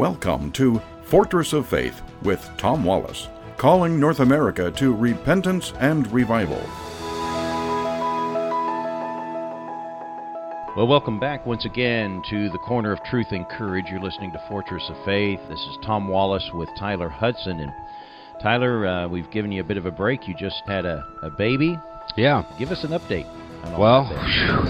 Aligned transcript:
Welcome 0.00 0.50
to 0.52 0.80
Fortress 1.02 1.52
of 1.52 1.66
Faith 1.66 2.00
with 2.22 2.40
Tom 2.56 2.84
Wallace, 2.84 3.28
calling 3.58 4.00
North 4.00 4.20
America 4.20 4.70
to 4.70 4.94
repentance 4.94 5.74
and 5.78 6.10
revival. 6.10 6.56
Well, 10.74 10.86
welcome 10.86 11.20
back 11.20 11.44
once 11.44 11.66
again 11.66 12.22
to 12.30 12.48
the 12.48 12.56
Corner 12.66 12.92
of 12.92 13.04
Truth 13.10 13.26
and 13.32 13.46
Courage. 13.50 13.84
You're 13.90 14.00
listening 14.00 14.32
to 14.32 14.42
Fortress 14.48 14.88
of 14.88 14.96
Faith. 15.04 15.38
This 15.50 15.60
is 15.60 15.76
Tom 15.84 16.08
Wallace 16.08 16.48
with 16.54 16.70
Tyler 16.78 17.10
Hudson. 17.10 17.60
And 17.60 17.70
Tyler, 18.42 18.86
uh, 18.86 19.06
we've 19.06 19.30
given 19.30 19.52
you 19.52 19.60
a 19.60 19.64
bit 19.64 19.76
of 19.76 19.84
a 19.84 19.90
break. 19.90 20.26
You 20.26 20.34
just 20.34 20.62
had 20.66 20.86
a, 20.86 21.06
a 21.22 21.28
baby. 21.28 21.78
Yeah. 22.16 22.44
Give 22.58 22.70
us 22.70 22.84
an 22.84 22.92
update. 22.92 23.28
Well, 23.78 24.08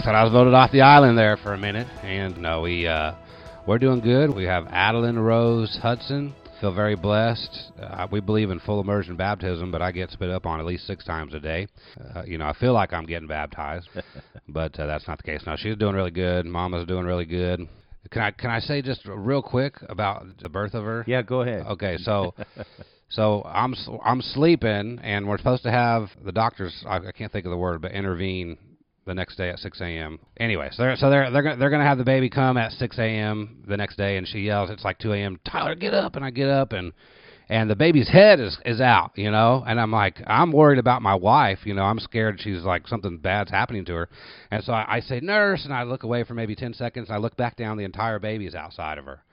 thought 0.02 0.16
I 0.16 0.24
was 0.24 0.32
voted 0.32 0.54
off 0.54 0.72
the 0.72 0.80
island 0.80 1.16
there 1.16 1.36
for 1.36 1.52
a 1.52 1.58
minute, 1.58 1.86
and 2.02 2.36
no, 2.38 2.62
we 2.62 2.88
uh, 2.88 3.12
we're 3.66 3.78
doing 3.78 4.00
good. 4.00 4.34
We 4.34 4.44
have 4.44 4.66
Adeline 4.68 5.18
Rose 5.18 5.78
Hudson. 5.82 6.34
Feel 6.60 6.74
very 6.74 6.96
blessed. 6.96 7.72
Uh, 7.80 8.06
we 8.10 8.20
believe 8.20 8.50
in 8.50 8.60
full 8.60 8.80
immersion 8.80 9.16
baptism, 9.16 9.70
but 9.70 9.80
I 9.80 9.92
get 9.92 10.10
spit 10.10 10.30
up 10.30 10.44
on 10.44 10.60
at 10.60 10.66
least 10.66 10.86
six 10.86 11.04
times 11.04 11.32
a 11.34 11.40
day. 11.40 11.68
Uh, 12.14 12.22
you 12.26 12.36
know, 12.36 12.46
I 12.46 12.52
feel 12.54 12.72
like 12.72 12.92
I'm 12.92 13.06
getting 13.06 13.28
baptized, 13.28 13.88
but 14.48 14.78
uh, 14.78 14.86
that's 14.86 15.06
not 15.08 15.18
the 15.18 15.24
case. 15.24 15.42
Now 15.46 15.56
she's 15.56 15.76
doing 15.76 15.94
really 15.94 16.10
good. 16.10 16.44
Mama's 16.46 16.86
doing 16.86 17.04
really 17.04 17.24
good. 17.24 17.66
Can 18.10 18.22
I 18.22 18.30
can 18.30 18.50
I 18.50 18.60
say 18.60 18.82
just 18.82 19.06
real 19.06 19.42
quick 19.42 19.74
about 19.88 20.26
the 20.42 20.48
birth 20.48 20.74
of 20.74 20.84
her? 20.84 21.04
Yeah, 21.06 21.22
go 21.22 21.42
ahead. 21.42 21.66
Okay, 21.66 21.96
so 21.98 22.34
so 23.08 23.42
I'm 23.44 23.74
I'm 24.04 24.20
sleeping, 24.20 24.98
and 25.02 25.28
we're 25.28 25.38
supposed 25.38 25.62
to 25.62 25.70
have 25.70 26.08
the 26.24 26.32
doctors. 26.32 26.84
I, 26.86 26.96
I 26.96 27.12
can't 27.12 27.30
think 27.30 27.46
of 27.46 27.50
the 27.50 27.58
word, 27.58 27.82
but 27.82 27.92
intervene 27.92 28.58
the 29.10 29.14
next 29.14 29.36
day 29.36 29.50
at 29.50 29.58
6 29.58 29.80
a.m. 29.80 30.20
Anyway, 30.38 30.68
so 30.72 30.82
they're 30.82 30.96
so 30.96 31.10
they're 31.10 31.30
they're 31.30 31.42
gonna, 31.42 31.56
they're 31.56 31.70
gonna 31.70 31.84
have 31.84 31.98
the 31.98 32.04
baby 32.04 32.30
come 32.30 32.56
at 32.56 32.70
6 32.72 32.98
a.m. 32.98 33.64
the 33.66 33.76
next 33.76 33.96
day, 33.96 34.16
and 34.16 34.26
she 34.26 34.40
yells, 34.40 34.70
"It's 34.70 34.84
like 34.84 34.98
2 34.98 35.12
a.m. 35.12 35.38
Tyler, 35.44 35.74
get 35.74 35.92
up!" 35.92 36.14
And 36.14 36.24
I 36.24 36.30
get 36.30 36.48
up, 36.48 36.72
and 36.72 36.92
and 37.48 37.68
the 37.68 37.74
baby's 37.74 38.08
head 38.08 38.38
is 38.38 38.56
is 38.64 38.80
out, 38.80 39.10
you 39.16 39.30
know, 39.32 39.64
and 39.66 39.80
I'm 39.80 39.90
like, 39.90 40.22
I'm 40.26 40.52
worried 40.52 40.78
about 40.78 41.02
my 41.02 41.16
wife, 41.16 41.58
you 41.64 41.74
know, 41.74 41.82
I'm 41.82 41.98
scared 41.98 42.40
she's 42.40 42.62
like 42.62 42.86
something 42.86 43.18
bad's 43.18 43.50
happening 43.50 43.84
to 43.86 43.94
her, 43.94 44.08
and 44.52 44.62
so 44.62 44.72
I, 44.72 44.96
I 44.96 45.00
say 45.00 45.18
nurse, 45.18 45.64
and 45.64 45.74
I 45.74 45.82
look 45.82 46.04
away 46.04 46.22
for 46.22 46.34
maybe 46.34 46.54
10 46.54 46.74
seconds, 46.74 47.08
and 47.08 47.16
I 47.16 47.18
look 47.18 47.36
back 47.36 47.56
down, 47.56 47.76
the 47.76 47.84
entire 47.84 48.20
baby's 48.20 48.54
outside 48.54 48.98
of 48.98 49.04
her 49.04 49.24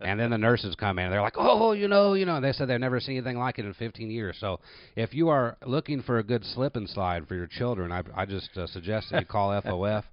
and 0.00 0.18
then 0.18 0.30
the 0.30 0.38
nurses 0.38 0.74
come 0.74 0.98
in 0.98 1.06
and 1.06 1.12
they're 1.12 1.22
like, 1.22 1.36
"Oh, 1.36 1.72
you 1.72 1.88
know, 1.88 2.14
you 2.14 2.26
know." 2.26 2.40
They 2.40 2.52
said 2.52 2.68
they've 2.68 2.80
never 2.80 3.00
seen 3.00 3.16
anything 3.16 3.38
like 3.38 3.58
it 3.58 3.64
in 3.64 3.74
15 3.74 4.10
years. 4.10 4.36
So, 4.40 4.60
if 4.94 5.14
you 5.14 5.28
are 5.28 5.56
looking 5.64 6.02
for 6.02 6.18
a 6.18 6.22
good 6.22 6.44
slip 6.44 6.76
and 6.76 6.88
slide 6.88 7.26
for 7.28 7.34
your 7.34 7.46
children, 7.46 7.92
I, 7.92 8.02
I 8.14 8.26
just 8.26 8.50
uh, 8.56 8.66
suggest 8.66 9.08
that 9.10 9.20
you 9.20 9.26
call 9.26 9.50
FOF. 9.62 10.04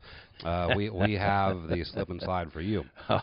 Uh, 0.44 0.73
we 0.75 0.89
we 0.89 1.14
have 1.14 1.67
the 1.67 1.83
slip 1.83 2.09
and 2.09 2.22
slide 2.22 2.52
for 2.52 2.61
you. 2.61 2.83
All 3.09 3.22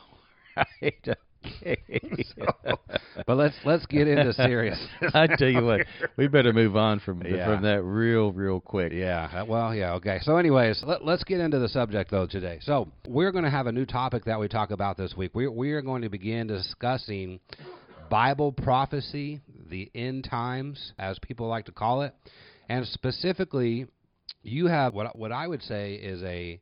right. 0.57 1.09
So, 1.43 2.47
but 3.27 3.37
let's 3.37 3.55
let's 3.65 3.87
get 3.87 4.09
into 4.09 4.33
serious. 4.33 4.79
I 5.15 5.27
tell 5.27 5.49
you 5.49 5.65
what, 5.65 5.81
we 6.17 6.29
better 6.29 6.53
move 6.53 6.77
on 6.77 7.01
from 7.01 7.23
Yeah. 7.23 7.47
from 7.47 7.63
that 7.65 7.83
real 7.83 8.33
real 8.33 8.61
quick. 8.61 8.93
Yeah. 8.93 9.29
uh, 9.33 9.45
Well, 9.47 9.75
yeah. 9.75 9.95
Okay. 9.95 10.19
So, 10.23 10.37
anyways, 10.37 10.83
let, 10.87 11.05
let's 11.05 11.25
get 11.25 11.41
into 11.41 11.59
the 11.59 11.69
subject 11.69 12.11
though 12.11 12.27
today. 12.27 12.59
So, 12.63 12.89
we're 13.07 13.33
going 13.33 13.45
to 13.45 13.51
have 13.51 13.67
a 13.67 13.73
new 13.73 13.87
topic 13.87 14.25
that 14.27 14.39
we 14.39 14.49
talk 14.49 14.71
about 14.71 14.97
this 14.97 15.15
week. 15.17 15.33
We 15.35 15.49
we 15.49 15.73
are 15.73 15.83
going 15.83 16.03
to 16.03 16.09
begin 16.09 16.47
discussing 16.47 17.41
Bible 18.11 18.53
prophecy, 18.53 19.41
the 19.69 19.91
end 19.95 20.25
times, 20.29 20.93
as 20.99 21.19
people 21.21 21.47
like 21.49 21.67
to 21.67 21.73
call 21.73 22.03
it, 22.03 22.15
and 22.69 22.87
specifically, 22.87 23.87
you 24.43 24.67
have 24.67 24.95
what 24.95 25.17
what 25.17 25.33
I 25.33 25.47
would 25.47 25.63
say 25.63 25.95
is 25.95 26.23
a 26.23 26.61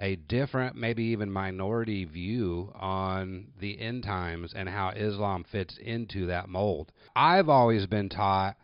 a 0.00 0.16
different, 0.16 0.76
maybe 0.76 1.04
even 1.04 1.30
minority 1.30 2.04
view 2.06 2.72
on 2.74 3.48
the 3.60 3.78
end 3.78 4.02
times 4.02 4.52
and 4.56 4.68
how 4.68 4.90
Islam 4.90 5.44
fits 5.52 5.76
into 5.78 6.26
that 6.26 6.48
mold. 6.48 6.90
I've 7.14 7.50
always 7.50 7.86
been 7.86 8.08
taught 8.08 8.56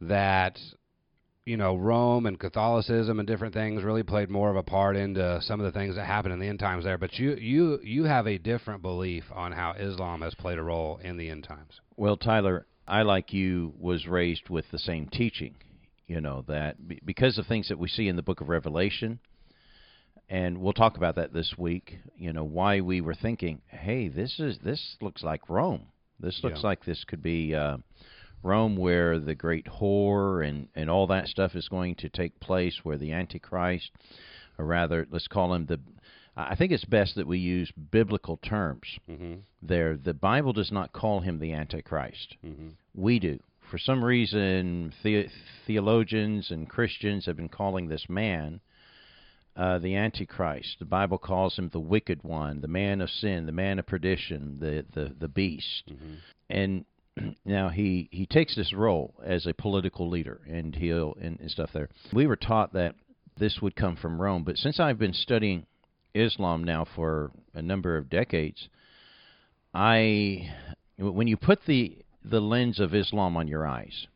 that 0.00 0.58
you 1.44 1.56
know 1.56 1.76
Rome 1.76 2.26
and 2.26 2.38
Catholicism 2.38 3.18
and 3.18 3.28
different 3.28 3.54
things 3.54 3.82
really 3.82 4.02
played 4.02 4.30
more 4.30 4.50
of 4.50 4.56
a 4.56 4.62
part 4.62 4.96
into 4.96 5.40
some 5.42 5.60
of 5.60 5.66
the 5.70 5.78
things 5.78 5.96
that 5.96 6.06
happened 6.06 6.32
in 6.32 6.40
the 6.40 6.48
end 6.48 6.58
times 6.58 6.84
there. 6.84 6.98
But 6.98 7.18
you 7.18 7.34
you 7.34 7.78
you 7.82 8.04
have 8.04 8.26
a 8.26 8.38
different 8.38 8.80
belief 8.80 9.24
on 9.34 9.52
how 9.52 9.72
Islam 9.78 10.22
has 10.22 10.34
played 10.34 10.58
a 10.58 10.62
role 10.62 10.98
in 11.02 11.16
the 11.18 11.28
end 11.28 11.44
times. 11.44 11.80
Well, 11.96 12.16
Tyler, 12.16 12.66
I 12.86 13.02
like 13.02 13.32
you 13.32 13.74
was 13.78 14.06
raised 14.06 14.48
with 14.48 14.64
the 14.70 14.78
same 14.78 15.08
teaching. 15.08 15.56
You 16.06 16.22
know 16.22 16.42
that 16.48 16.76
because 17.04 17.36
of 17.36 17.46
things 17.46 17.68
that 17.68 17.78
we 17.78 17.88
see 17.88 18.08
in 18.08 18.16
the 18.16 18.22
Book 18.22 18.40
of 18.40 18.48
Revelation, 18.48 19.18
and 20.28 20.58
we'll 20.58 20.72
talk 20.72 20.96
about 20.96 21.16
that 21.16 21.32
this 21.32 21.54
week. 21.58 21.98
You 22.16 22.32
know 22.32 22.44
why 22.44 22.80
we 22.80 23.00
were 23.00 23.14
thinking, 23.14 23.60
hey, 23.68 24.08
this 24.08 24.38
is 24.38 24.58
this 24.64 24.96
looks 25.00 25.22
like 25.22 25.48
Rome. 25.48 25.86
This 26.20 26.40
looks 26.42 26.60
Yeah. 26.62 26.66
like 26.68 26.84
this 26.84 27.04
could 27.04 27.22
be 27.22 27.54
uh, 27.54 27.78
Rome, 28.42 28.76
where 28.76 29.18
the 29.18 29.34
great 29.34 29.66
whore 29.66 30.46
and 30.46 30.68
and 30.74 30.90
all 30.90 31.06
that 31.08 31.28
stuff 31.28 31.54
is 31.54 31.68
going 31.68 31.94
to 31.96 32.08
take 32.08 32.38
place, 32.40 32.80
where 32.84 32.98
the 32.98 33.12
Antichrist, 33.12 33.90
or 34.58 34.64
rather, 34.64 35.06
let's 35.10 35.28
call 35.28 35.54
him 35.54 35.66
the. 35.66 35.80
I 36.36 36.54
think 36.54 36.70
it's 36.70 36.84
best 36.84 37.16
that 37.16 37.26
we 37.26 37.38
use 37.38 37.72
biblical 37.90 38.36
terms 38.36 38.86
Mm-hmm. 39.10 39.34
there. 39.60 39.96
The 39.96 40.14
Bible 40.14 40.52
does 40.52 40.70
not 40.70 40.92
call 40.92 41.18
him 41.20 41.40
the 41.40 41.52
Antichrist. 41.52 42.36
Mm-hmm. 42.46 42.68
We 42.94 43.18
do. 43.18 43.40
For 43.72 43.76
some 43.78 44.04
reason, 44.04 44.92
the- 45.02 45.26
theologians 45.66 46.50
and 46.52 46.68
Christians 46.68 47.26
have 47.26 47.36
been 47.36 47.48
calling 47.48 47.88
this 47.88 48.06
man 48.08 48.60
uh, 49.58 49.78
the 49.78 49.96
Antichrist. 49.96 50.76
The 50.78 50.84
Bible 50.84 51.18
calls 51.18 51.58
him 51.58 51.68
the 51.72 51.80
wicked 51.80 52.22
one, 52.22 52.60
the 52.60 52.68
man 52.68 53.00
of 53.00 53.10
sin, 53.10 53.44
the 53.44 53.52
man 53.52 53.80
of 53.80 53.86
perdition, 53.86 54.58
the 54.60 54.84
the, 54.94 55.12
the 55.18 55.28
beast. 55.28 55.90
Mm-hmm. 55.90 56.14
And 56.48 56.84
now 57.44 57.68
he 57.68 58.08
he 58.12 58.24
takes 58.24 58.54
this 58.54 58.72
role 58.72 59.14
as 59.24 59.46
a 59.46 59.52
political 59.52 60.08
leader, 60.08 60.40
and 60.48 60.76
he'll 60.76 61.16
and, 61.20 61.40
and 61.40 61.50
stuff 61.50 61.70
there. 61.74 61.88
We 62.12 62.28
were 62.28 62.36
taught 62.36 62.72
that 62.74 62.94
this 63.36 63.58
would 63.60 63.74
come 63.74 63.96
from 63.96 64.22
Rome, 64.22 64.44
but 64.44 64.56
since 64.56 64.78
I've 64.78 64.98
been 64.98 65.12
studying 65.12 65.66
Islam 66.14 66.62
now 66.62 66.86
for 66.94 67.32
a 67.52 67.62
number 67.62 67.96
of 67.96 68.08
decades, 68.08 68.68
I 69.74 70.54
when 70.98 71.26
you 71.26 71.36
put 71.36 71.66
the 71.66 71.98
the 72.24 72.40
lens 72.40 72.78
of 72.78 72.94
Islam 72.94 73.36
on 73.36 73.48
your 73.48 73.66
eyes, 73.66 74.06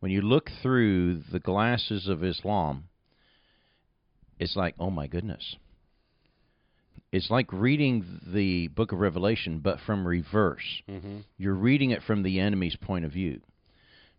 when 0.00 0.10
you 0.12 0.22
look 0.22 0.50
through 0.62 1.22
the 1.30 1.40
glasses 1.40 2.08
of 2.08 2.24
Islam, 2.24 2.84
it's 4.38 4.56
like, 4.56 4.74
oh 4.78 4.90
my 4.90 5.06
goodness. 5.06 5.56
It's 7.12 7.30
like 7.30 7.52
reading 7.52 8.20
the 8.26 8.68
book 8.68 8.92
of 8.92 8.98
Revelation, 8.98 9.60
but 9.62 9.78
from 9.86 10.06
reverse. 10.06 10.82
Mm-hmm. 10.88 11.18
You're 11.38 11.54
reading 11.54 11.90
it 11.90 12.02
from 12.02 12.22
the 12.22 12.40
enemy's 12.40 12.76
point 12.76 13.04
of 13.04 13.12
view. 13.12 13.40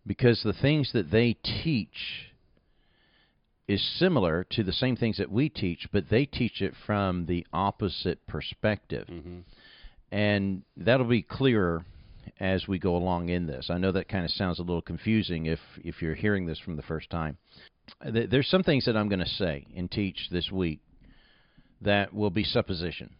Because 0.06 0.42
the 0.42 0.54
things 0.54 0.90
that 0.94 1.10
they 1.10 1.34
teach 1.34 2.28
is 3.68 3.86
similar 3.98 4.46
to 4.50 4.64
the 4.64 4.72
same 4.72 4.96
things 4.96 5.18
that 5.18 5.30
we 5.30 5.50
teach, 5.50 5.86
but 5.92 6.08
they 6.08 6.24
teach 6.24 6.62
it 6.62 6.72
from 6.86 7.26
the 7.26 7.46
opposite 7.52 8.26
perspective 8.26 9.06
Mm-hmm. 9.08 9.40
and 10.10 10.62
that'll 10.76 11.06
be 11.06 11.22
clearer 11.22 11.84
as 12.40 12.66
we 12.66 12.78
go 12.78 12.96
along 12.96 13.28
in 13.28 13.46
this. 13.46 13.68
I 13.70 13.76
know 13.78 13.92
that 13.92 14.08
kind 14.08 14.24
of 14.24 14.30
sounds 14.30 14.58
a 14.58 14.62
little 14.62 14.80
confusing 14.82 15.46
if 15.46 15.60
if 15.84 16.00
you're 16.00 16.14
hearing 16.14 16.46
this 16.46 16.58
from 16.58 16.76
the 16.76 16.82
first 16.82 17.10
time. 17.10 17.36
Th- 18.12 18.28
There's 18.30 18.48
some 18.48 18.62
things 18.62 18.84
that 18.86 18.96
I'm 18.96 19.08
going 19.08 19.18
to 19.20 19.26
say 19.26 19.66
and 19.76 19.90
teach 19.90 20.28
this 20.30 20.50
week 20.50 20.80
that 21.82 22.12
will 22.12 22.30
be 22.30 22.44
supposition. 22.44 23.10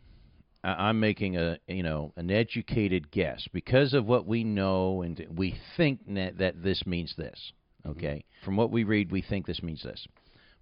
I- 0.65 0.89
I'm 0.89 1.01
making 1.01 1.37
a 1.37 1.59
you 1.69 1.83
know 1.83 2.13
an 2.17 2.31
educated 2.31 3.11
guess 3.11 3.47
because 3.53 3.95
of 3.95 4.07
what 4.07 4.27
we 4.27 4.45
know 4.45 5.03
and 5.03 5.25
we 5.37 5.55
think 5.77 6.01
that, 6.15 6.39
that 6.39 6.63
this 6.63 6.87
means 6.87 7.15
this. 7.17 7.53
Mm-hmm. 7.87 7.99
Okay, 7.99 8.25
from 8.45 8.57
what 8.57 8.71
we 8.71 8.85
read, 8.85 9.11
we 9.13 9.23
think 9.23 9.47
this 9.47 9.63
means 9.63 9.83
this. 9.83 10.07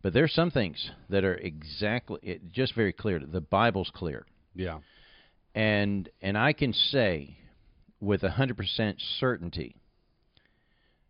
But 0.03 0.13
there's 0.13 0.33
some 0.35 0.51
things 0.51 0.91
that 1.09 1.25
are 1.25 1.35
exactly 1.35 2.21
it, 2.23 2.53
just 2.53 2.75
very 2.75 2.93
clear. 2.93 3.19
The 3.19 3.41
Bible's 3.41 3.91
clear 3.95 4.27
Yeah. 4.55 4.79
and 5.55 6.09
and 6.21 6.37
I 6.37 6.53
can 6.53 6.73
say 6.73 7.39
with 8.01 8.23
a 8.23 8.31
hundred 8.31 8.59
percent 8.59 9.01
certainty, 9.19 9.75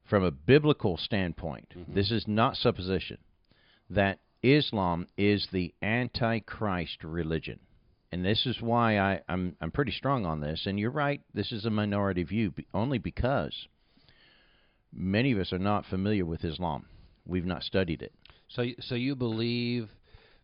from 0.06 0.24
a 0.24 0.30
biblical 0.30 0.96
standpoint, 0.96 1.68
mm-hmm. 1.76 1.94
this 1.94 2.10
is 2.10 2.26
not 2.26 2.56
supposition, 2.56 3.18
that 3.90 4.18
Islam 4.42 5.06
is 5.16 5.48
the 5.52 5.74
antichrist 5.82 7.02
religion, 7.02 7.58
and 8.12 8.24
this 8.24 8.46
is 8.46 8.60
why 8.60 8.98
I, 8.98 9.20
I'm 9.28 9.56
I'm 9.60 9.72
pretty 9.72 9.92
strong 9.92 10.24
on 10.24 10.40
this. 10.40 10.66
And 10.66 10.78
you're 10.78 10.90
right, 10.90 11.20
this 11.34 11.52
is 11.52 11.64
a 11.64 11.70
minority 11.70 12.22
view, 12.22 12.52
only 12.72 12.98
because 12.98 13.66
many 14.92 15.32
of 15.32 15.38
us 15.38 15.52
are 15.52 15.58
not 15.58 15.86
familiar 15.86 16.24
with 16.24 16.44
Islam. 16.44 16.86
We've 17.26 17.44
not 17.44 17.62
studied 17.62 18.02
it. 18.02 18.12
So 18.48 18.64
so 18.80 18.94
you 18.94 19.16
believe 19.16 19.88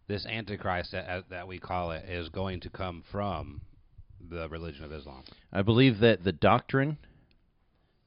this 0.09 0.27
Antichrist 0.27 0.93
that, 0.93 1.09
uh, 1.09 1.23
that 1.31 1.47
we 1.47 1.59
call 1.59 1.93
it 1.93 2.05
is 2.09 2.29
going 2.29 2.61
to 2.61 2.71
come 2.71 3.05
from 3.13 3.61
the 4.29 4.49
religion 4.49 4.85
of 4.85 4.93
Islam. 4.93 5.23
I 5.53 5.63
believe 5.63 6.01
that 6.01 6.25
the 6.25 6.33
doctrine 6.33 6.99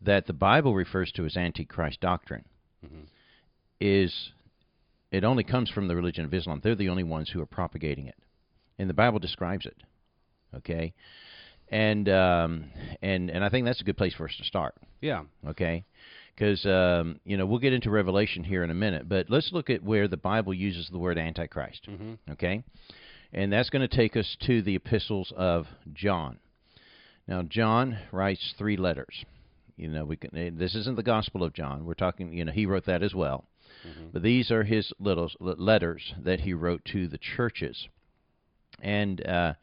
that 0.05 0.27
the 0.27 0.33
Bible 0.33 0.73
refers 0.73 1.11
to 1.13 1.25
as 1.25 1.35
Antichrist 1.37 1.99
doctrine 1.99 2.45
Mhm. 2.85 3.07
is 3.79 4.31
it 5.11 5.23
only 5.23 5.43
comes 5.43 5.69
from 5.69 5.87
the 5.87 5.95
religion 5.95 6.25
of 6.25 6.33
Islam. 6.33 6.59
They're 6.63 6.75
the 6.75 6.89
only 6.89 7.03
ones 7.03 7.29
who 7.29 7.41
are 7.41 7.45
propagating 7.45 8.07
it, 8.07 8.17
and 8.77 8.89
the 8.89 8.93
Bible 8.93 9.19
describes 9.19 9.65
it. 9.65 9.77
Okay, 10.53 10.93
and 11.69 12.07
um, 12.09 12.71
and 13.01 13.29
and 13.29 13.43
I 13.43 13.49
think 13.49 13.65
that's 13.65 13.81
a 13.81 13.83
good 13.83 13.97
place 13.97 14.13
for 14.13 14.25
us 14.27 14.35
to 14.37 14.43
start. 14.43 14.75
Yeah. 15.01 15.23
Okay, 15.47 15.85
because 16.35 16.65
um, 16.65 17.19
you 17.25 17.37
know 17.37 17.45
we'll 17.45 17.59
get 17.59 17.73
into 17.73 17.89
Revelation 17.89 18.43
here 18.43 18.63
in 18.63 18.69
a 18.71 18.75
minute, 18.75 19.07
but 19.07 19.29
let's 19.29 19.51
look 19.51 19.69
at 19.69 19.83
where 19.83 20.07
the 20.07 20.17
Bible 20.17 20.53
uses 20.53 20.89
the 20.89 20.99
word 20.99 21.17
Antichrist. 21.17 21.87
Mm-hmm. 21.87 22.31
Okay, 22.31 22.63
and 23.33 23.51
that's 23.51 23.69
going 23.69 23.87
to 23.87 23.95
take 23.95 24.15
us 24.15 24.35
to 24.41 24.61
the 24.61 24.75
epistles 24.75 25.31
of 25.35 25.67
John. 25.93 26.39
Now, 27.27 27.41
John 27.41 27.97
writes 28.11 28.53
three 28.57 28.77
letters. 28.77 29.25
You 29.77 29.87
know, 29.89 30.05
we 30.05 30.15
can. 30.15 30.35
eh, 30.37 30.51
This 30.53 30.75
isn't 30.75 30.95
the 30.95 31.03
Gospel 31.03 31.43
of 31.43 31.53
John. 31.53 31.85
We're 31.85 31.93
talking. 31.95 32.31
You 32.33 32.45
know, 32.45 32.51
he 32.51 32.65
wrote 32.65 32.85
that 32.85 33.03
as 33.03 33.13
well. 33.13 33.45
Mhm. 33.85 34.11
But 34.13 34.21
these 34.23 34.51
are 34.51 34.63
his 34.63 34.93
little 34.99 35.29
letters 35.39 36.13
that 36.17 36.41
he 36.41 36.53
wrote 36.53 36.85
to 36.85 37.07
the 37.07 37.17
churches, 37.17 37.87
and 38.81 39.25
uh, 39.27 39.53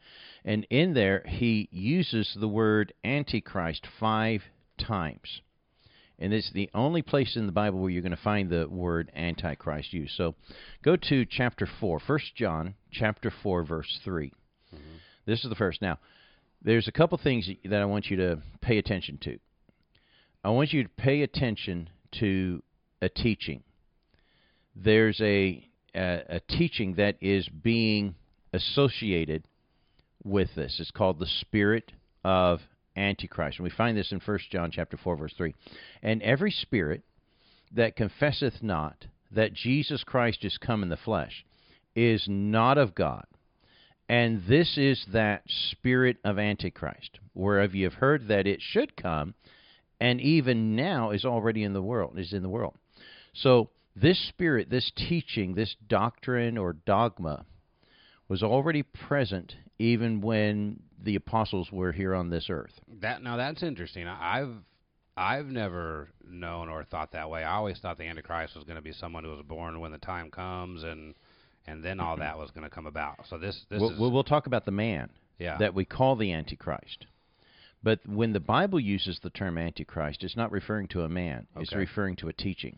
and 0.45 0.65
in 0.69 0.93
there 0.93 1.23
he 1.27 1.67
uses 1.71 2.33
the 2.39 2.47
word 2.47 2.93
Antichrist 3.03 3.87
five 3.99 4.43
times, 4.77 5.41
and 6.19 6.33
it's 6.33 6.51
the 6.51 6.69
only 6.73 7.01
place 7.01 7.35
in 7.35 7.45
the 7.45 7.51
Bible 7.51 7.79
where 7.79 7.89
you're 7.89 8.01
going 8.01 8.11
to 8.15 8.17
find 8.17 8.49
the 8.49 8.67
word 8.69 9.11
Antichrist 9.15 9.93
used. 9.93 10.15
So, 10.15 10.35
go 10.83 10.95
to 10.95 11.25
chapter 11.25 11.65
four, 11.65 11.99
First 11.99 12.35
John 12.35 12.75
chapter 12.91 13.31
four, 13.31 13.63
verse 13.63 13.99
3 14.03 14.31
This 15.25 15.43
is 15.43 15.49
the 15.49 15.55
first. 15.55 15.81
Now, 15.81 15.99
there's 16.61 16.87
a 16.87 16.91
couple 16.91 17.17
things 17.17 17.49
that 17.65 17.81
I 17.81 17.85
want 17.85 18.09
you 18.11 18.17
to 18.17 18.41
pay 18.61 18.77
attention 18.77 19.17
to. 19.19 19.39
I 20.43 20.49
want 20.49 20.73
you 20.73 20.83
to 20.83 20.89
pay 20.89 21.21
attention 21.21 21.89
to 22.19 22.61
a 23.01 23.09
teaching 23.09 23.63
there's 24.75 25.19
a, 25.21 25.67
a 25.95 26.21
a 26.29 26.39
teaching 26.39 26.95
that 26.95 27.15
is 27.21 27.47
being 27.47 28.15
associated 28.53 29.43
with 30.23 30.49
this. 30.55 30.77
It's 30.79 30.91
called 30.91 31.19
the 31.19 31.27
spirit 31.41 31.91
of 32.23 32.61
Antichrist, 32.95 33.57
and 33.57 33.63
we 33.63 33.69
find 33.69 33.97
this 33.97 34.11
in 34.11 34.19
First 34.19 34.49
John 34.51 34.71
chapter 34.71 34.97
four, 34.97 35.15
verse 35.15 35.33
three. 35.37 35.53
And 36.01 36.21
every 36.21 36.51
spirit 36.51 37.03
that 37.71 37.95
confesseth 37.95 38.61
not 38.61 39.05
that 39.31 39.53
Jesus 39.53 40.03
Christ 40.03 40.43
is 40.45 40.57
come 40.57 40.83
in 40.83 40.89
the 40.89 40.97
flesh 40.97 41.45
is 41.95 42.25
not 42.27 42.77
of 42.77 42.95
God. 42.95 43.25
And 44.09 44.43
this 44.47 44.77
is 44.77 45.03
that 45.13 45.43
spirit 45.71 46.17
of 46.23 46.37
Antichrist, 46.37 47.19
whereof 47.33 47.73
you 47.73 47.85
have 47.85 47.95
heard 47.95 48.27
that 48.27 48.45
it 48.45 48.59
should 48.61 48.95
come, 48.95 49.33
and 50.03 50.19
even 50.19 50.75
now 50.75 51.11
is 51.11 51.23
already 51.23 51.63
in 51.63 51.71
the 51.71 51.81
world, 51.81 52.19
is 52.19 52.33
in 52.33 52.43
the 52.43 52.49
world. 52.49 52.75
So 53.31 53.69
this 53.95 54.19
spirit, 54.27 54.69
this 54.69 54.91
teaching, 54.97 55.55
this 55.55 55.77
doctrine 55.87 56.57
or 56.57 56.73
dogma 56.73 57.45
was 58.27 58.43
already 58.43 58.83
present 58.83 59.55
even 59.79 60.19
when 60.19 60.81
the 61.01 61.15
apostles 61.15 61.71
were 61.71 61.93
here 61.93 62.13
on 62.13 62.29
this 62.29 62.47
earth. 62.49 62.73
That 63.01 63.23
now 63.23 63.37
that's 63.37 63.63
interesting. 63.63 64.05
I've 64.05 64.53
I've 65.15 65.45
never 65.45 66.09
known 66.27 66.67
or 66.67 66.83
thought 66.83 67.13
that 67.13 67.29
way. 67.29 67.43
I 67.45 67.55
always 67.55 67.79
thought 67.79 67.97
the 67.97 68.03
Antichrist 68.03 68.55
was 68.55 68.65
going 68.65 68.75
to 68.75 68.81
be 68.81 68.91
someone 68.91 69.23
who 69.23 69.29
was 69.29 69.45
born 69.47 69.79
when 69.79 69.93
the 69.93 69.99
time 69.99 70.29
comes, 70.31 70.83
and 70.83 71.15
and 71.65 71.81
then 71.81 72.01
all 72.01 72.15
mm-hmm. 72.15 72.23
that 72.23 72.37
was 72.37 72.51
going 72.51 72.65
to 72.65 72.69
come 72.69 72.87
about. 72.87 73.19
So 73.29 73.37
this 73.37 73.57
this 73.69 73.79
We'll, 73.79 73.91
is 73.91 73.99
we'll 73.99 74.23
talk 74.25 74.47
about 74.47 74.65
the 74.65 74.71
man 74.71 75.11
yeah 75.39 75.57
that 75.59 75.73
we 75.73 75.85
call 75.85 76.17
the 76.17 76.33
Antichrist. 76.33 77.05
But 77.83 77.99
when 78.07 78.31
the 78.33 78.39
Bible 78.39 78.79
uses 78.79 79.19
the 79.21 79.29
term 79.29 79.57
Antichrist, 79.57 80.23
it's 80.23 80.37
not 80.37 80.51
referring 80.51 80.87
to 80.89 81.01
a 81.01 81.09
man. 81.09 81.47
It's 81.57 81.73
referring 81.73 82.15
to 82.17 82.29
a 82.29 82.33
teaching. 82.33 82.77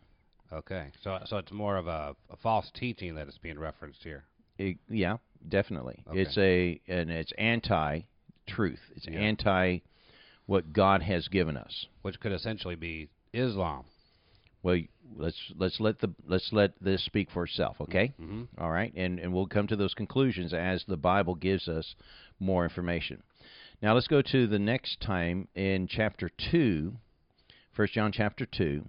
okay. 0.52 0.88
So 1.04 1.20
so 1.26 1.38
it's 1.38 1.52
more 1.52 1.78
of 1.78 1.88
a, 1.88 2.16
a 2.32 2.36
false 2.38 2.72
teaching 2.74 3.16
that 3.16 3.28
is 3.28 3.38
being 3.38 3.60
referenced 3.60 4.04
here. 4.04 4.24
It- 4.58 4.78
yeah, 4.90 5.18
definitely. 5.48 6.04
Okay. 6.08 6.20
It's 6.22 6.38
a 6.38 6.82
and 6.88 7.12
it's 7.12 7.32
anti-truth. 7.38 8.80
It's 8.96 9.08
Yeah. 9.08 9.20
anti 9.20 9.80
what 10.48 10.74
God 10.74 11.02
has 11.02 11.28
given 11.28 11.58
us. 11.58 11.86
which 12.04 12.20
could 12.20 12.32
essentially 12.32 12.76
be 12.76 13.10
Islam. 13.34 13.84
Well, 14.64 14.80
let's 15.16 15.38
let's 15.58 15.80
let 15.80 16.00
the 16.00 16.12
let's 16.28 16.52
let 16.52 16.72
this 16.82 17.04
speak 17.04 17.30
for 17.32 17.44
itself, 17.46 17.78
okay? 17.82 18.14
Mm-hmm. 18.20 18.44
All 18.60 18.72
right, 18.72 18.92
and 18.96 19.20
and 19.20 19.34
we'll 19.34 19.46
come 19.48 19.68
to 19.68 19.76
those 19.76 19.94
conclusions 19.94 20.54
as 20.54 20.84
the 20.88 20.98
Bible 20.98 21.36
gives 21.36 21.68
us 21.68 21.94
more 22.40 22.64
information. 22.64 23.22
Now 23.82 23.94
let's 23.94 24.08
go 24.08 24.22
to 24.22 24.48
the 24.48 24.60
next 24.60 25.02
time 25.02 25.48
in 25.54 25.88
chapter 25.88 26.30
two, 26.52 26.94
First 27.74 27.94
John 27.94 28.12
chapter 28.12 28.46
two, 28.46 28.86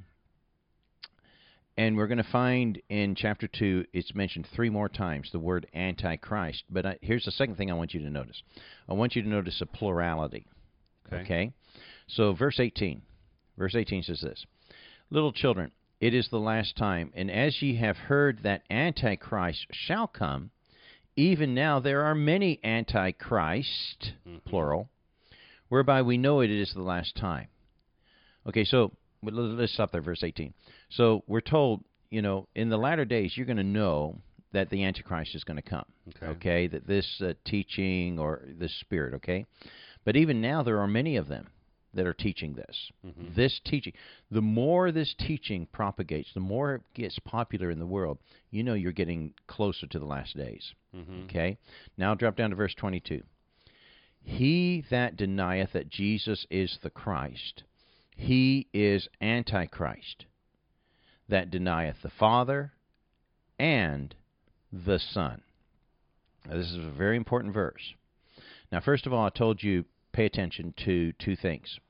and 1.77 1.97
we're 1.97 2.07
going 2.07 2.19
to 2.19 2.25
find 2.25 2.81
in 2.89 3.17
chapter 3.17 3.49
two 3.49 3.85
it's 3.93 4.15
mentioned 4.15 4.47
three 4.55 4.71
more 4.71 4.89
times 4.89 5.31
the 5.33 5.41
word 5.41 5.67
antichrist. 5.75 6.65
But 6.71 6.87
I, 6.87 6.99
here's 7.03 7.25
the 7.25 7.33
second 7.33 7.57
thing 7.57 7.71
I 7.71 7.75
want 7.75 7.95
you 7.95 8.01
to 8.01 8.11
notice. 8.11 8.43
I 8.89 8.95
want 8.95 9.17
you 9.17 9.23
to 9.23 9.29
notice 9.29 9.61
a 9.61 9.67
plurality. 9.67 10.47
Okay. 11.09 11.23
Okay? 11.23 11.53
So, 12.07 12.33
verse 12.33 12.61
18. 12.61 13.03
Verse 13.59 13.75
18 13.75 14.05
says 14.05 14.21
this 14.21 14.47
Little 15.11 15.33
children, 15.33 15.73
it 16.01 16.15
is 16.15 16.29
the 16.29 16.39
last 16.39 16.77
time, 16.77 17.13
and 17.15 17.31
as 17.31 17.61
ye 17.61 17.77
have 17.77 17.97
heard 17.97 18.45
that 18.45 18.63
Antichrist 18.71 19.67
shall 19.73 20.07
come, 20.07 20.51
even 21.17 21.55
now 21.55 21.81
there 21.81 22.05
are 22.05 22.15
many 22.15 22.61
Antichrist, 22.63 24.13
Mm-hmm. 24.27 24.49
plural, 24.49 24.89
whereby 25.69 26.03
we 26.03 26.17
know 26.19 26.41
it 26.41 26.51
is 26.51 26.73
the 26.75 26.83
last 26.83 27.17
time. 27.17 27.49
Okay, 28.47 28.65
so 28.65 28.93
let- 29.23 29.35
let's 29.35 29.73
stop 29.73 29.91
there, 29.91 30.01
verse 30.03 30.23
18. 30.23 30.55
So, 30.91 31.25
we're 31.27 31.41
told, 31.41 31.85
you 32.11 32.23
know, 32.23 32.47
in 32.55 32.69
the 32.69 32.77
latter 32.77 33.05
days, 33.05 33.37
you're 33.37 33.47
going 33.47 33.57
to 33.57 33.65
know 33.65 34.19
that 34.53 34.71
the 34.71 34.85
Antichrist 34.85 35.35
is 35.35 35.43
going 35.45 35.57
to 35.57 35.63
come 35.63 35.85
Okay. 36.09 36.27
okay 36.27 36.67
that 36.69 36.87
this 36.87 37.21
uh, 37.21 37.35
teaching 37.45 38.19
or 38.19 38.43
this 38.59 38.73
spirit 38.81 39.13
okay 39.15 39.45
but 40.05 40.17
even 40.17 40.41
now 40.41 40.63
there 40.63 40.79
are 40.79 40.87
many 40.87 41.17
of 41.17 41.27
them 41.29 41.49
that 41.97 42.07
are 42.07 42.15
teaching 42.15 42.55
this 42.55 42.91
Mhm. 43.05 43.35
this 43.35 43.61
teaching 43.65 43.93
the 44.31 44.41
more 44.43 44.93
this 44.93 45.15
teaching 45.15 45.67
propagates 45.67 46.33
the 46.35 46.41
more 46.41 46.77
it 46.77 46.83
gets 46.95 47.19
popular 47.19 47.71
in 47.71 47.79
the 47.79 47.87
world 47.87 48.19
you 48.51 48.63
know 48.63 48.75
you're 48.75 48.93
getting 48.93 49.35
closer 49.47 49.87
to 49.87 49.99
the 49.99 50.07
last 50.07 50.37
days 50.37 50.73
Mm-hmm. 50.95 51.25
okay 51.25 51.59
now 51.99 52.15
drop 52.15 52.37
down 52.37 52.51
to 52.51 52.57
verse 52.57 52.75
22 52.75 53.23
he 54.23 54.85
that 54.91 55.17
denieth 55.17 55.73
that 55.73 55.89
jesus 55.89 56.47
is 56.51 56.79
the 56.83 56.91
christ 56.91 57.65
he 58.17 58.67
is 58.73 59.09
antichrist 59.21 60.25
that 61.29 61.51
denieth 61.51 62.03
the 62.03 62.11
father 62.11 62.73
and 63.59 64.15
the 64.73 64.99
son 64.99 65.43
now, 66.49 66.57
this 66.59 66.71
is 66.71 66.77
a 66.77 66.91
very 66.93 67.17
important 67.17 67.53
verse. 67.53 67.95
Now, 68.71 68.79
first 68.79 69.05
of 69.05 69.13
all, 69.13 69.27
I 69.27 69.31
told 69.31 69.65
you 69.65 69.85
pay 70.13 70.27
attention 70.27 70.75
to 70.85 71.13
two 71.15 71.35
things. 71.35 71.81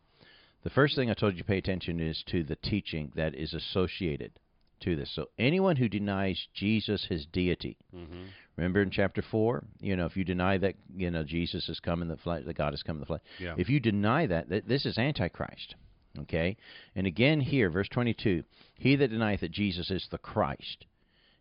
The 0.67 0.71
first 0.71 0.97
thing 0.97 1.09
I 1.09 1.15
told 1.15 1.35
you 1.35 1.43
to 1.43 1.47
pay 1.47 1.59
attention 1.59 2.01
is 2.01 2.25
to 2.27 2.43
the 2.43 2.57
teaching 2.57 3.13
that 3.15 3.37
is 3.37 3.55
associated 3.55 4.33
to 4.81 4.97
this. 4.97 5.09
So, 5.15 5.29
anyone 5.39 5.77
who 5.77 5.89
denies 5.89 6.49
Jesus 6.55 7.05
his 7.09 7.25
deity, 7.25 7.77
Mm-hmm. 7.95 8.25
remember 8.57 8.83
in 8.83 8.91
chapter 8.91 9.23
four, 9.23 9.63
you 9.81 9.95
know, 9.95 10.07
if 10.07 10.17
you 10.17 10.25
deny 10.25 10.59
that 10.59 10.75
you 10.93 11.09
know 11.13 11.23
Jesus 11.23 11.69
has 11.69 11.79
come 11.79 12.03
in 12.03 12.09
the 12.09 12.17
flesh, 12.17 12.43
that 12.47 12.57
God 12.59 12.73
has 12.73 12.83
come 12.83 12.97
in 12.97 13.01
the 13.01 13.07
flesh, 13.07 13.21
Yeah. 13.39 13.55
if 13.57 13.69
you 13.69 13.79
deny 13.79 14.27
that, 14.27 14.49
that 14.49 14.67
this 14.67 14.85
is 14.87 14.99
antichrist. 14.99 15.77
Okay, 16.19 16.57
and 16.97 17.07
again 17.07 17.43
here, 17.43 17.71
verse 17.71 17.89
twenty-two: 17.89 18.43
He 18.75 18.97
that 18.97 19.13
denieth 19.13 19.43
that 19.43 19.53
Jesus 19.53 19.93
is 19.93 20.09
the 20.11 20.19
Christ. 20.19 20.85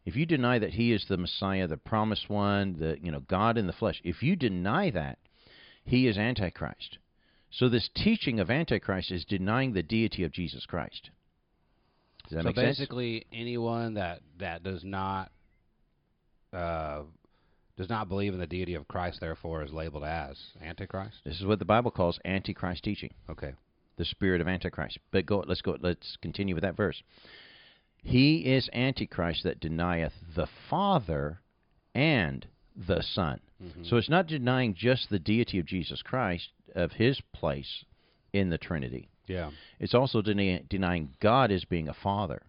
If 0.06 0.16
you 0.16 0.28
deny 0.28 0.60
that 0.60 0.74
he 0.74 0.92
is 0.92 1.04
the 1.10 1.18
Messiah, 1.18 1.66
the 1.66 1.78
promised 1.78 2.30
one, 2.30 2.78
the 2.78 3.00
you 3.02 3.12
know 3.12 3.22
God 3.22 3.58
in 3.58 3.66
the 3.66 3.74
flesh, 3.74 4.00
if 4.04 4.22
you 4.22 4.36
deny 4.36 4.92
that, 4.92 5.18
he 5.84 6.06
is 6.06 6.16
antichrist. 6.16 7.00
So 7.58 7.70
this 7.70 7.90
teaching 7.96 8.40
of 8.40 8.50
antichrist 8.50 9.12
is 9.12 9.24
denying 9.24 9.74
the 9.74 9.84
deity 9.84 10.24
of 10.24 10.32
Jesus 10.34 10.66
Christ. 10.66 11.10
Does 12.28 12.38
that 12.38 12.42
so 12.44 12.48
make 12.50 12.56
sense? 12.56 12.78
basically, 12.78 13.26
anyone 13.32 13.94
that 13.94 14.22
that 14.40 14.64
does 14.64 14.84
not 14.84 15.32
uh, 16.52 17.04
does 17.78 17.90
not 17.90 18.10
believe 18.10 18.34
in 18.34 18.40
the 18.40 18.48
deity 18.48 18.74
of 18.76 18.88
Christ, 18.88 19.20
therefore, 19.22 19.64
is 19.64 19.72
labeled 19.72 20.04
as 20.04 20.38
Antichrist. 20.62 21.18
This 21.24 21.40
is 21.40 21.46
what 21.46 21.60
the 21.60 21.66
Bible 21.66 21.92
calls 21.92 22.20
antichrist 22.26 22.84
teaching, 22.84 23.14
Okay. 23.30 23.54
the 23.98 24.06
spirit 24.06 24.42
of 24.42 24.48
antichrist. 24.48 24.98
But 25.12 25.26
go 25.26 25.44
let's 25.48 25.62
go 25.62 25.78
let's 25.80 26.18
continue 26.22 26.56
with 26.56 26.64
that 26.64 26.76
verse. 26.76 27.02
He 28.04 28.54
is 28.54 28.70
antichrist 28.74 29.44
that 29.44 29.60
denieth 29.60 30.14
the 30.36 30.48
Father 30.70 31.40
and 31.94 32.46
the 32.76 33.02
Son. 33.02 33.40
Mhm. 33.64 33.90
So 33.90 33.96
it's 33.96 34.10
not 34.10 34.28
denying 34.28 34.74
just 34.74 35.10
the 35.10 35.20
deity 35.20 35.58
of 35.60 35.66
Jesus 35.66 36.02
Christ 36.02 36.50
of 36.76 36.92
his 36.94 37.22
place 37.34 37.84
in 38.34 38.50
the 38.50 38.58
Trinity. 38.58 39.10
yeah. 39.28 39.52
It's 39.80 39.94
also 39.94 40.22
deny, 40.22 40.62
denying 40.70 41.16
God 41.20 41.52
as 41.52 41.66
being 41.66 41.88
a 41.88 41.94
father. 41.94 42.42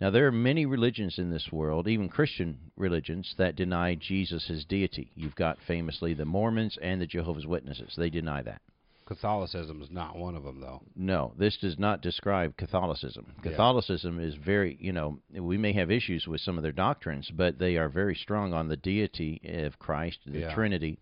Now, 0.00 0.10
there 0.10 0.28
are 0.28 0.32
many 0.32 0.64
religions 0.64 1.18
in 1.18 1.30
this 1.30 1.50
world, 1.50 1.88
even 1.88 2.08
Christian 2.08 2.58
religions, 2.76 3.34
that 3.36 3.56
deny 3.56 3.96
Jesus 3.96 4.46
his 4.46 4.64
deity. 4.64 5.10
You've 5.16 5.34
got 5.34 5.58
famously 5.66 6.14
the 6.14 6.24
Mormons 6.24 6.78
and 6.80 7.00
the 7.00 7.06
Jehovah's 7.06 7.46
Witnesses. 7.48 7.94
They 7.96 8.08
deny 8.10 8.42
that. 8.42 8.62
Catholicism 9.06 9.80
is 9.82 9.90
not 9.90 10.16
one 10.16 10.36
of 10.36 10.44
them, 10.44 10.60
though. 10.60 10.82
No, 10.94 11.32
this 11.38 11.56
does 11.56 11.78
not 11.78 12.02
describe 12.02 12.56
Catholicism. 12.58 13.32
Yeah. 13.42 13.50
Catholicism 13.50 14.20
is 14.20 14.34
very, 14.34 14.76
you 14.80 14.92
know, 14.92 15.18
we 15.34 15.56
may 15.58 15.72
have 15.72 15.90
issues 15.90 16.28
with 16.28 16.42
some 16.42 16.58
of 16.58 16.62
their 16.62 16.72
doctrines, 16.72 17.30
but 17.34 17.58
they 17.58 17.76
are 17.76 17.88
very 17.88 18.14
strong 18.14 18.52
on 18.52 18.68
the 18.68 18.76
deity 18.76 19.40
of 19.44 19.78
Christ, 19.78 20.18
the 20.26 20.40
Yeah. 20.40 20.54
Trinity. 20.54 20.98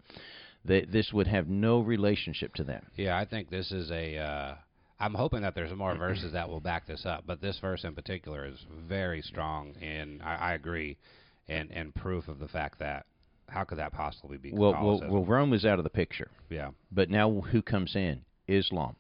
That 0.67 0.91
this 0.93 1.13
would 1.13 1.27
have 1.27 1.49
no 1.49 1.81
relationship 1.81 2.55
to 2.55 2.65
them. 2.65 2.87
Yeah, 2.97 3.17
I 3.17 3.25
think 3.25 3.51
this 3.51 3.73
is 3.73 3.91
a. 3.91 4.19
Uh, 4.19 4.55
I'm 4.99 5.15
hoping 5.15 5.43
that 5.43 5.55
there's 5.55 5.77
more 5.77 5.95
verses 5.95 6.33
that 6.33 6.49
will 6.49 6.61
back 6.61 6.87
this 6.87 7.05
up, 7.05 7.25
but 7.27 7.41
this 7.41 7.59
verse 7.61 7.85
in 7.85 7.95
particular 7.95 8.47
is 8.47 8.59
very 8.89 9.21
strong, 9.21 9.75
and 9.83 10.23
I, 10.23 10.37
I 10.37 10.55
agree, 10.55 10.97
and 11.49 11.71
and 11.71 11.95
proof 11.95 12.29
of 12.29 12.39
the 12.39 12.49
fact 12.49 12.79
that 12.79 13.07
how 13.49 13.65
could 13.65 13.79
that 13.79 13.93
possibly 13.93 14.39
be 14.39 14.53
Well, 14.53 14.73
well, 14.73 15.03
well, 15.09 15.25
Rome 15.25 15.53
is 15.53 15.65
out 15.65 15.79
of 15.79 15.85
the 15.85 15.91
picture. 15.91 16.31
yeah, 16.51 16.71
But 16.91 17.11
now 17.11 17.31
who 17.31 17.63
comes 17.63 17.95
in? 17.95 18.25
Islam. 18.49 18.97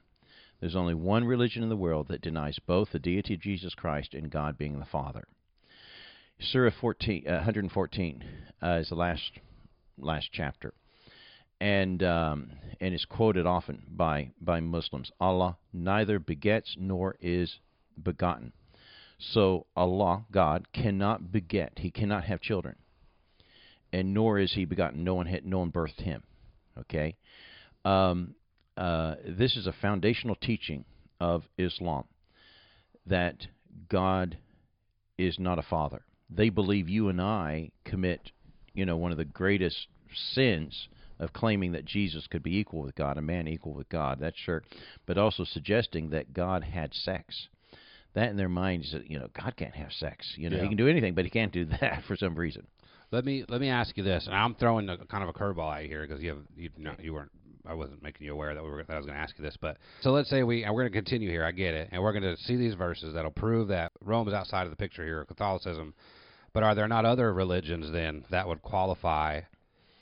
There's 0.60 0.76
only 0.76 0.94
one 0.94 1.24
religion 1.24 1.62
in 1.62 1.68
the 1.68 1.76
world 1.76 2.08
that 2.08 2.22
denies 2.22 2.58
both 2.66 2.90
the 2.92 2.98
deity 2.98 3.34
of 3.34 3.40
Jesus 3.40 3.74
Christ 3.74 4.14
and 4.14 4.30
God 4.30 4.56
being 4.56 4.78
the 4.78 4.86
Father. 4.86 5.24
Surah 6.40 6.70
14, 6.80 7.24
uh, 7.26 7.32
114 7.32 8.24
uh, 8.62 8.66
is 8.80 8.88
the 8.88 8.94
last 8.94 9.32
last 9.98 10.28
chapter, 10.32 10.74
and 11.60 12.02
um, 12.02 12.50
and 12.80 12.94
is 12.94 13.04
quoted 13.04 13.46
often 13.46 13.82
by 13.88 14.30
by 14.40 14.60
Muslims. 14.60 15.10
Allah 15.20 15.56
neither 15.72 16.18
begets 16.18 16.76
nor 16.78 17.16
is 17.20 17.58
begotten. 18.02 18.52
So 19.18 19.66
Allah, 19.74 20.26
God, 20.30 20.66
cannot 20.72 21.32
beget. 21.32 21.72
He 21.78 21.90
cannot 21.90 22.24
have 22.24 22.40
children, 22.40 22.76
and 23.92 24.12
nor 24.12 24.38
is 24.38 24.52
he 24.52 24.64
begotten. 24.64 25.04
No 25.04 25.14
one 25.14 25.26
had, 25.26 25.46
no 25.46 25.60
one 25.60 25.72
birthed 25.72 26.00
him. 26.00 26.22
Okay. 26.78 27.16
Um, 27.84 28.34
uh, 28.76 29.14
this 29.26 29.56
is 29.56 29.66
a 29.66 29.72
foundational 29.80 30.34
teaching 30.34 30.84
of 31.18 31.44
Islam 31.56 32.04
that 33.06 33.46
God 33.88 34.36
is 35.16 35.38
not 35.38 35.58
a 35.58 35.62
father. 35.62 36.02
They 36.28 36.50
believe 36.50 36.88
you 36.88 37.08
and 37.08 37.20
I 37.20 37.70
commit, 37.84 38.32
you 38.74 38.84
know, 38.84 38.96
one 38.96 39.12
of 39.12 39.18
the 39.18 39.24
greatest 39.24 39.86
sins 40.32 40.88
of 41.18 41.32
claiming 41.32 41.72
that 41.72 41.84
Jesus 41.84 42.26
could 42.26 42.42
be 42.42 42.56
equal 42.58 42.82
with 42.82 42.94
God, 42.94 43.18
a 43.18 43.22
man 43.22 43.48
equal 43.48 43.72
with 43.74 43.88
God. 43.88 44.18
That's 44.20 44.38
sure, 44.38 44.62
but 45.06 45.18
also 45.18 45.44
suggesting 45.44 46.10
that 46.10 46.32
God 46.32 46.62
had 46.64 46.92
sex. 46.94 47.48
That 48.14 48.30
in 48.30 48.36
their 48.36 48.48
minds, 48.48 48.92
that 48.92 49.10
you 49.10 49.18
know, 49.18 49.28
God 49.38 49.54
can't 49.56 49.74
have 49.74 49.92
sex. 49.92 50.32
You 50.36 50.48
know, 50.48 50.56
Yeah. 50.56 50.62
he 50.62 50.68
can 50.68 50.76
do 50.78 50.88
anything, 50.88 51.14
but 51.14 51.24
he 51.24 51.30
can't 51.30 51.52
do 51.52 51.64
that 51.80 52.02
for 52.06 52.16
some 52.16 52.34
reason. 52.34 52.66
Let 53.12 53.24
me 53.24 53.44
let 53.48 53.60
me 53.60 53.68
ask 53.68 53.96
you 53.96 54.02
this, 54.02 54.26
and 54.26 54.34
I'm 54.34 54.54
throwing 54.54 54.88
a, 54.88 54.96
kind 55.06 55.22
of 55.22 55.28
a 55.28 55.32
curveball 55.32 55.76
at 55.76 55.82
you 55.82 55.88
here 55.88 56.06
because 56.06 56.22
you 56.22 56.30
have 56.30 56.38
you 56.56 56.70
no, 56.76 56.92
you 57.00 57.12
weren't 57.14 57.30
I 57.68 57.74
wasn't 57.74 58.02
making 58.02 58.26
you 58.26 58.32
aware 58.32 58.54
that 58.54 58.62
we 58.62 58.70
were 58.70 58.82
that 58.84 58.92
I 58.92 58.96
was 58.96 59.06
going 59.06 59.16
to 59.16 59.22
ask 59.22 59.36
you 59.38 59.44
this, 59.44 59.56
but 59.60 59.76
so 60.00 60.10
let's 60.12 60.30
say 60.30 60.42
we 60.42 60.64
and 60.64 60.74
we're 60.74 60.82
going 60.82 60.92
to 60.92 60.98
continue 60.98 61.30
here. 61.30 61.44
I 61.44 61.52
get 61.52 61.74
it, 61.74 61.88
and 61.92 62.02
we're 62.02 62.12
going 62.12 62.22
to 62.22 62.36
see 62.42 62.56
these 62.56 62.74
verses 62.74 63.14
that'll 63.14 63.30
prove 63.30 63.68
that 63.68 63.92
Rome 64.04 64.26
is 64.28 64.34
outside 64.34 64.64
of 64.64 64.70
the 64.70 64.76
picture 64.76 65.04
here, 65.04 65.24
Catholicism. 65.24 65.94
But 66.52 66.62
are 66.62 66.74
there 66.74 66.88
not 66.88 67.04
other 67.04 67.34
religions 67.34 67.92
then 67.92 68.24
that 68.30 68.48
would 68.48 68.62
qualify 68.62 69.42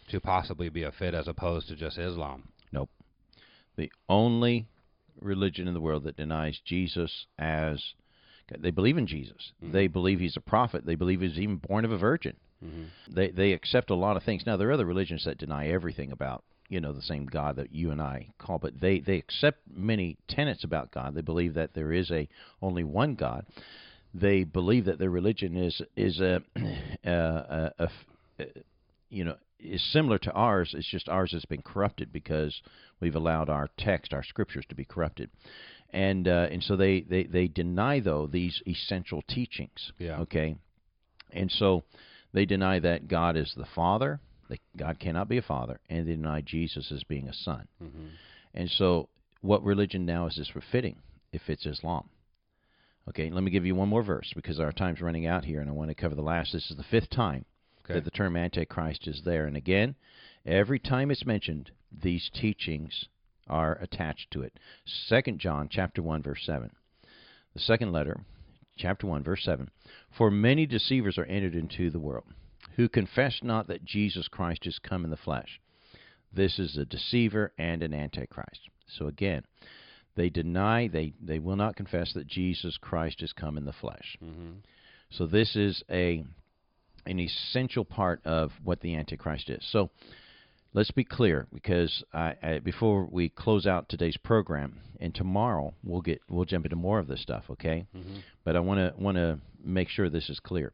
to 0.08 0.20
possibly 0.20 0.68
be 0.68 0.82
a 0.82 0.92
fit 0.92 1.14
as 1.14 1.28
opposed 1.28 1.68
to 1.68 1.76
just 1.76 1.99
Islam? 1.99 2.49
Nope. 2.73 2.90
The 3.76 3.90
only 4.08 4.66
religion 5.20 5.68
in 5.68 5.75
the 5.75 5.80
world 5.80 6.04
that 6.04 6.16
denies 6.16 6.61
Jesus 6.64 7.26
as 7.38 7.82
they 8.58 8.70
believe 8.70 8.99
in 8.99 9.06
Jesus. 9.06 9.52
Mm-hmm. 9.62 9.73
They 9.73 9.87
believe 9.87 10.20
he's 10.20 10.37
a 10.37 10.40
prophet. 10.40 10.84
They 10.84 10.94
believe 10.96 11.20
he's 11.20 11.38
even 11.38 11.56
born 11.56 11.84
of 11.84 11.92
a 11.92 11.99
virgin. 11.99 12.37
Mm-hmm. 12.64 13.14
They 13.14 13.30
they 13.30 13.52
accept 13.52 13.90
a 13.90 13.94
lot 13.94 14.16
of 14.16 14.23
things. 14.23 14.44
Now 14.46 14.56
there 14.56 14.68
are 14.68 14.73
other 14.73 14.84
religions 14.84 15.25
that 15.25 15.38
deny 15.38 15.68
everything 15.68 16.12
about 16.12 16.44
you 16.68 16.80
know 16.80 16.92
the 16.92 17.02
same 17.02 17.26
God 17.26 17.56
that 17.56 17.75
you 17.75 17.90
and 17.90 18.00
I 18.00 18.28
call, 18.38 18.58
but 18.58 18.80
they 18.80 19.00
they 19.00 19.16
accept 19.16 19.61
many 19.75 20.16
tenets 20.28 20.64
about 20.64 20.90
God. 20.90 21.14
They 21.14 21.20
believe 21.20 21.54
that 21.54 21.75
there 21.75 21.92
is 21.92 22.11
a 22.11 22.28
only 22.62 22.84
one 22.84 23.14
God. 23.14 23.46
They 24.14 24.44
believe 24.44 24.84
that 24.84 24.99
their 24.99 25.11
religion 25.11 25.56
is 25.56 25.80
is 25.96 26.20
a, 26.20 26.42
a, 26.56 26.61
a, 27.04 27.11
uh, 27.11 27.12
uh, 27.12 27.70
a 27.78 27.82
f- 27.82 27.90
uh, 28.40 28.61
you 29.11 29.25
know 29.25 29.37
is 29.58 29.82
similar 29.92 30.18
to 30.18 30.32
ours. 30.32 30.75
It's 30.76 30.88
just 30.88 31.08
ours 31.08 31.32
has 31.32 31.44
been 31.44 31.62
corrupted 31.62 32.12
because 32.12 32.61
we've 33.00 33.14
allowed 33.14 33.49
our 33.49 33.68
text, 33.78 34.12
our 34.12 34.23
scriptures, 34.23 34.64
to 34.68 34.75
be 34.75 34.84
corrupted, 34.84 35.30
and 35.90 36.28
uh, 36.28 36.49
and 36.50 36.62
so 36.62 36.76
they, 36.76 37.00
they 37.02 37.25
they 37.25 37.49
deny 37.49 38.00
though 38.00 38.26
these 38.26 38.62
essential 38.66 39.23
teachings. 39.23 39.92
Yeah. 39.99 40.20
Okay, 40.20 40.56
and 41.32 41.50
so 41.50 41.84
they 42.32 42.44
deny 42.44 42.78
that 42.80 43.08
God 43.08 43.37
is 43.37 43.52
the 43.56 43.66
Father. 43.75 44.20
They, 44.49 44.61
God 44.76 44.99
cannot 45.00 45.28
be 45.28 45.38
a 45.38 45.42
father, 45.42 45.80
and 45.88 46.06
they 46.06 46.14
deny 46.14 46.42
Jesus 46.42 46.92
as 46.92 47.02
being 47.04 47.28
a 47.28 47.32
son. 47.32 47.66
And 48.52 48.70
so, 48.70 49.08
what 49.40 49.64
religion 49.64 50.04
now 50.04 50.26
is 50.26 50.37
this 50.37 50.50
befitting? 50.50 50.96
If 51.32 51.49
it's 51.49 51.66
Islam. 51.66 52.11
Okay, 53.08 53.30
let 53.30 53.42
me 53.42 53.50
give 53.50 53.66
you 53.66 53.75
one 53.75 53.88
more 53.88 54.02
verse 54.02 54.30
because 54.37 54.61
our 54.61 54.70
time's 54.70 55.00
running 55.00 55.26
out 55.26 55.44
here, 55.44 55.61
and 55.61 55.68
I 55.68 55.73
want 55.73 55.88
to 55.90 55.94
cover 55.94 56.14
the 56.14 56.23
last. 56.23 56.52
This 56.52 56.70
is 56.70 56.76
the 56.76 56.84
fifth 56.84 57.11
time 57.11 57.44
Okay. 57.84 57.94
that 57.94 58.04
the 58.04 58.10
term 58.10 58.36
Antichrist 58.36 59.06
is 59.06 59.22
there. 59.24 59.46
And 59.46 59.56
again, 59.56 59.94
every 60.46 60.78
time 60.78 61.10
it's 61.10 61.26
mentioned, 61.26 61.70
these 61.92 62.30
teachings 62.32 63.06
are 63.46 63.78
attached 63.80 64.30
to 64.30 64.42
it. 64.42 64.58
Second 64.86 65.38
John 65.38 65.68
chapter 65.70 66.02
one 66.02 66.22
verse 66.22 66.42
seven. 66.44 66.70
The 67.52 67.60
second 67.60 67.92
letter, 67.92 68.24
chapter 68.76 69.06
one 69.06 69.22
verse 69.22 69.44
seven. 69.44 69.70
For 70.16 70.30
many 70.30 70.66
deceivers 70.66 71.18
are 71.18 71.26
entered 71.26 71.54
into 71.54 71.90
the 71.90 72.00
world, 72.00 72.24
who 72.76 72.88
confess 72.88 73.40
not 73.42 73.68
that 73.68 73.84
Jesus 73.84 74.28
Christ 74.28 74.66
is 74.66 74.78
come 74.78 75.04
in 75.04 75.10
the 75.10 75.16
flesh. 75.16 75.60
This 76.32 76.58
is 76.58 76.76
a 76.76 76.84
deceiver 76.84 77.52
and 77.58 77.82
an 77.82 77.94
antichrist. 77.94 78.60
So 78.88 79.06
again, 79.06 79.42
they 80.16 80.30
deny 80.30 80.88
they 80.88 81.12
they 81.22 81.38
will 81.38 81.56
not 81.56 81.76
confess 81.76 82.12
that 82.14 82.26
Jesus 82.26 82.78
Christ 82.80 83.22
is 83.22 83.32
come 83.32 83.58
in 83.58 83.66
the 83.66 83.72
flesh. 83.72 84.16
Mm-hmm. 84.24 84.52
So 85.10 85.26
this 85.26 85.54
is 85.54 85.82
a 85.90 86.24
an 87.06 87.20
essential 87.20 87.84
part 87.84 88.20
of 88.25 88.52
what 88.62 88.80
the 88.80 88.94
Antichrist 88.94 89.50
is. 89.50 89.64
So 89.70 89.90
let's 90.73 90.90
be 90.90 91.04
clear, 91.04 91.46
because 91.52 92.04
I, 92.12 92.34
I, 92.42 92.58
before 92.58 93.06
we 93.11 93.28
close 93.28 93.66
out 93.66 93.88
today's 93.88 94.16
program, 94.16 94.80
and 95.00 95.14
tomorrow 95.14 95.75
we'll 95.82 96.00
get 96.00 96.20
we'll 96.28 96.44
jump 96.44 96.64
into 96.66 96.76
more 96.76 96.99
of 96.99 97.06
this 97.06 97.23
stuff, 97.23 97.44
okay? 97.50 97.87
Mm-hmm. 97.96 98.16
But 98.44 98.56
I 98.56 98.61
want 98.61 98.78
to 98.78 99.02
want 99.02 99.16
to 99.16 99.38
make 99.62 99.88
sure 99.88 100.08
this 100.08 100.30
is 100.30 100.40
clear. 100.40 100.73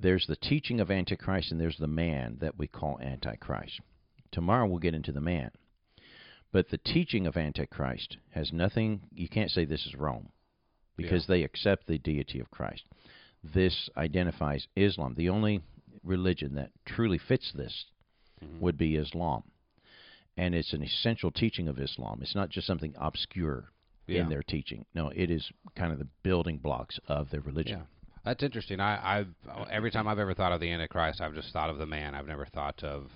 There's 0.00 0.26
the 0.26 0.36
teaching 0.36 0.80
of 0.80 0.90
Antichrist, 0.90 1.52
and 1.52 1.60
there's 1.60 1.76
the 1.78 1.86
man 1.86 2.38
that 2.40 2.58
we 2.58 2.66
call 2.66 2.98
Antichrist. 3.00 3.80
Tomorrow 4.32 4.66
we'll 4.66 4.78
get 4.78 4.94
into 4.94 5.12
the 5.12 5.20
man. 5.20 5.50
But 6.50 6.70
the 6.70 6.78
teaching 6.78 7.26
of 7.26 7.36
Antichrist 7.36 8.16
has 8.30 8.52
nothing. 8.52 9.02
You 9.14 9.28
can't 9.28 9.50
say 9.50 9.64
this 9.64 9.86
is 9.86 9.94
Rome, 9.94 10.30
because 10.96 11.26
they 11.26 11.42
accept 11.42 11.86
the 11.86 11.98
deity 11.98 12.40
of 12.40 12.50
Christ 12.50 12.82
this 13.42 13.88
identifies 13.96 14.66
Islam. 14.76 15.14
The 15.16 15.28
only 15.28 15.62
religion 16.04 16.54
that 16.54 16.70
truly 16.84 17.18
fits 17.18 17.52
this 17.54 17.86
mm-hmm. 18.42 18.60
would 18.60 18.78
be 18.78 18.96
Islam. 18.96 19.42
And 20.36 20.54
it's 20.54 20.72
an 20.72 20.82
essential 20.82 21.30
teaching 21.30 21.68
of 21.68 21.78
Islam. 21.78 22.20
It's 22.22 22.34
not 22.34 22.48
just 22.48 22.66
something 22.66 22.94
obscure 22.98 23.70
Yeah. 24.06 24.22
in 24.22 24.28
their 24.28 24.42
teaching. 24.42 24.86
No, 24.94 25.08
it 25.14 25.30
is 25.30 25.50
kind 25.76 25.92
of 25.92 25.98
the 25.98 26.08
building 26.22 26.58
blocks 26.58 26.98
of 27.06 27.30
their 27.30 27.40
religion. 27.40 27.78
Yeah, 27.80 27.84
that's 28.24 28.42
interesting. 28.42 28.80
I, 28.80 29.20
I've 29.20 29.68
every 29.70 29.90
time 29.90 30.08
I've 30.08 30.18
ever 30.18 30.34
thought 30.34 30.52
of 30.52 30.60
the 30.60 30.70
Antichrist, 30.70 31.20
I've 31.20 31.34
just 31.34 31.52
thought 31.52 31.70
of 31.70 31.78
the 31.78 31.86
man. 31.86 32.14
I've 32.14 32.26
never 32.26 32.46
thought 32.46 32.82
of 32.82 33.10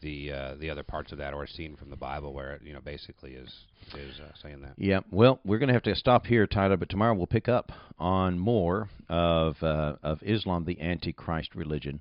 the 0.00 0.32
uh, 0.32 0.54
the 0.56 0.70
other 0.70 0.82
parts 0.82 1.12
of 1.12 1.18
that 1.18 1.34
or 1.34 1.46
seen 1.46 1.76
from 1.76 1.90
the 1.90 1.96
Bible 1.96 2.32
where 2.32 2.52
it 2.52 2.62
you 2.64 2.72
know 2.72 2.80
basically 2.80 3.32
is 3.32 3.48
is 3.94 4.20
uh, 4.20 4.30
saying 4.42 4.60
that. 4.62 4.74
Yeah, 4.76 5.00
well, 5.10 5.40
we're 5.44 5.58
going 5.58 5.68
to 5.68 5.74
have 5.74 5.82
to 5.84 5.94
stop 5.94 6.26
here, 6.26 6.46
Tyler, 6.46 6.76
but 6.76 6.88
tomorrow 6.88 7.14
we'll 7.14 7.26
pick 7.26 7.48
up 7.48 7.72
on 7.98 8.38
more 8.38 8.88
of 9.08 9.62
uh, 9.62 9.94
of 10.02 10.22
Islam, 10.22 10.64
the 10.64 10.80
Antichrist 10.80 11.54
religion. 11.54 12.00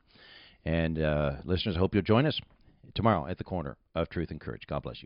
And 0.65 1.01
uh, 1.01 1.33
listeners, 1.45 1.75
I 1.77 1.79
hope 1.79 1.93
you'll 1.93 2.03
join 2.03 2.25
us 2.25 2.39
tomorrow 2.93 3.27
at 3.27 3.37
the 3.37 3.43
corner 3.43 3.77
of 3.95 4.09
Truth 4.09 4.31
and 4.31 4.41
Courage. 4.41 4.63
God 4.67 4.83
bless 4.83 5.01
you. 5.01 5.05